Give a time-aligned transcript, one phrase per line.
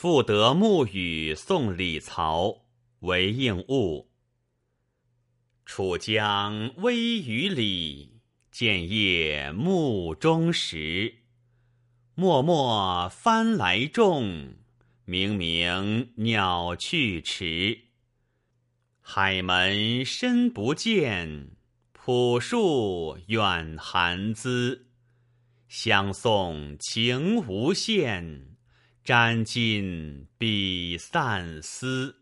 [0.00, 2.66] 复得暮雨送李曹
[3.00, 4.12] 为应物。
[5.66, 8.20] 楚江微雨里，
[8.52, 11.16] 建业暮中时。
[12.14, 14.54] 漠漠帆来重，
[15.04, 17.80] 冥冥鸟去迟。
[19.00, 21.56] 海门深不见，
[21.92, 24.86] 浦树远寒滋。
[25.66, 28.54] 相送情无限，
[29.08, 32.14] 沾襟比散丝。